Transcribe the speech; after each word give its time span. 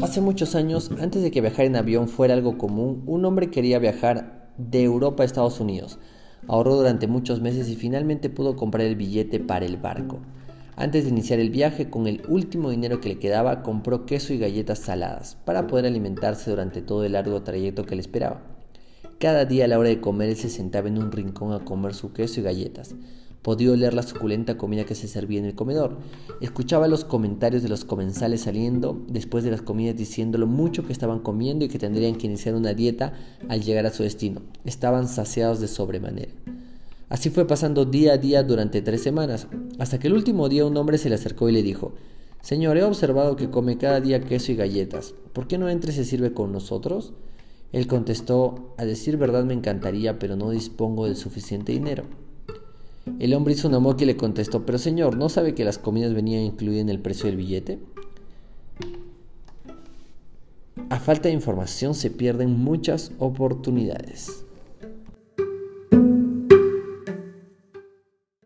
Hace 0.00 0.22
muchos 0.22 0.54
años, 0.54 0.90
antes 1.00 1.22
de 1.22 1.30
que 1.30 1.42
viajar 1.42 1.66
en 1.66 1.76
avión 1.76 2.08
fuera 2.08 2.32
algo 2.32 2.56
común, 2.56 3.02
un 3.06 3.26
hombre 3.26 3.50
quería 3.50 3.78
viajar 3.78 4.48
de 4.56 4.82
Europa 4.82 5.22
a 5.22 5.26
Estados 5.26 5.60
Unidos. 5.60 5.98
Ahorró 6.48 6.76
durante 6.76 7.06
muchos 7.06 7.42
meses 7.42 7.68
y 7.68 7.76
finalmente 7.76 8.30
pudo 8.30 8.56
comprar 8.56 8.86
el 8.86 8.96
billete 8.96 9.38
para 9.38 9.66
el 9.66 9.76
barco. 9.76 10.18
Antes 10.76 11.04
de 11.04 11.10
iniciar 11.10 11.40
el 11.40 11.50
viaje, 11.50 11.90
con 11.90 12.06
el 12.06 12.22
último 12.26 12.70
dinero 12.70 13.02
que 13.02 13.10
le 13.10 13.18
quedaba, 13.18 13.62
compró 13.62 14.06
queso 14.06 14.32
y 14.32 14.38
galletas 14.38 14.78
saladas 14.78 15.36
para 15.44 15.66
poder 15.66 15.84
alimentarse 15.84 16.50
durante 16.50 16.80
todo 16.80 17.04
el 17.04 17.12
largo 17.12 17.42
trayecto 17.42 17.84
que 17.84 17.94
le 17.94 18.00
esperaba. 18.00 18.40
Cada 19.22 19.44
día 19.44 19.66
a 19.66 19.68
la 19.68 19.78
hora 19.78 19.88
de 19.88 20.00
comer 20.00 20.30
él 20.30 20.36
se 20.36 20.50
sentaba 20.50 20.88
en 20.88 20.98
un 20.98 21.12
rincón 21.12 21.52
a 21.52 21.64
comer 21.64 21.94
su 21.94 22.12
queso 22.12 22.40
y 22.40 22.42
galletas. 22.42 22.96
Podía 23.40 23.70
oler 23.70 23.94
la 23.94 24.02
suculenta 24.02 24.58
comida 24.58 24.82
que 24.82 24.96
se 24.96 25.06
servía 25.06 25.38
en 25.38 25.44
el 25.44 25.54
comedor. 25.54 25.98
Escuchaba 26.40 26.88
los 26.88 27.04
comentarios 27.04 27.62
de 27.62 27.68
los 27.68 27.84
comensales 27.84 28.40
saliendo 28.40 29.00
después 29.06 29.44
de 29.44 29.52
las 29.52 29.62
comidas 29.62 29.94
diciendo 29.94 30.38
lo 30.38 30.48
mucho 30.48 30.84
que 30.84 30.92
estaban 30.92 31.20
comiendo 31.20 31.64
y 31.64 31.68
que 31.68 31.78
tendrían 31.78 32.16
que 32.16 32.26
iniciar 32.26 32.56
una 32.56 32.74
dieta 32.74 33.12
al 33.48 33.62
llegar 33.62 33.86
a 33.86 33.92
su 33.92 34.02
destino. 34.02 34.42
Estaban 34.64 35.06
saciados 35.06 35.60
de 35.60 35.68
sobremanera. 35.68 36.32
Así 37.08 37.30
fue 37.30 37.46
pasando 37.46 37.84
día 37.84 38.14
a 38.14 38.18
día 38.18 38.42
durante 38.42 38.82
tres 38.82 39.04
semanas, 39.04 39.46
hasta 39.78 40.00
que 40.00 40.08
el 40.08 40.14
último 40.14 40.48
día 40.48 40.66
un 40.66 40.76
hombre 40.76 40.98
se 40.98 41.08
le 41.08 41.14
acercó 41.14 41.48
y 41.48 41.52
le 41.52 41.62
dijo, 41.62 41.92
Señor, 42.40 42.76
he 42.76 42.82
observado 42.82 43.36
que 43.36 43.50
come 43.50 43.78
cada 43.78 44.00
día 44.00 44.18
queso 44.18 44.50
y 44.50 44.56
galletas. 44.56 45.14
¿Por 45.32 45.46
qué 45.46 45.58
no 45.58 45.68
entra 45.68 45.92
y 45.92 46.04
sirve 46.04 46.32
con 46.32 46.50
nosotros? 46.50 47.12
Él 47.72 47.86
contestó, 47.86 48.74
a 48.76 48.84
decir 48.84 49.16
verdad 49.16 49.44
me 49.44 49.54
encantaría, 49.54 50.18
pero 50.18 50.36
no 50.36 50.50
dispongo 50.50 51.06
de 51.06 51.14
suficiente 51.14 51.72
dinero. 51.72 52.04
El 53.18 53.34
hombre 53.34 53.54
hizo 53.54 53.68
una 53.68 53.80
moca 53.80 54.04
y 54.04 54.06
le 54.06 54.16
contestó, 54.16 54.64
pero 54.64 54.78
señor, 54.78 55.16
¿no 55.16 55.28
sabe 55.28 55.54
que 55.54 55.64
las 55.64 55.78
comidas 55.78 56.14
venían 56.14 56.42
incluidas 56.42 56.82
en 56.82 56.88
el 56.90 57.00
precio 57.00 57.26
del 57.26 57.36
billete? 57.36 57.78
A 60.90 61.00
falta 61.00 61.28
de 61.28 61.34
información 61.34 61.94
se 61.94 62.10
pierden 62.10 62.58
muchas 62.58 63.12
oportunidades. 63.18 64.44